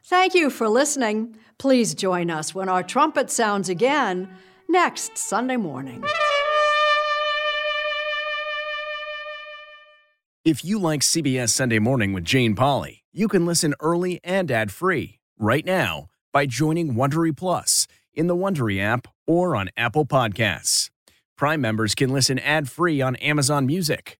[0.04, 1.36] Thank you for listening.
[1.58, 4.30] Please join us when our trumpet sounds again
[4.70, 6.04] next Sunday morning.
[10.44, 15.20] If you like CBS Sunday Morning with Jane Pauley, you can listen early and ad-free
[15.40, 20.92] right now by joining Wondery Plus in the Wondery app or on Apple Podcasts.
[21.36, 24.20] Prime members can listen ad-free on Amazon Music.